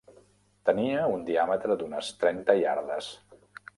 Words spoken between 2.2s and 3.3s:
trenta iardes.